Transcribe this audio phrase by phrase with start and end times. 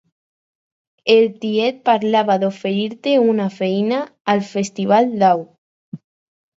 [1.15, 4.03] El tiet parlava d'oferir-te una feina
[4.37, 5.49] al Festival Dau.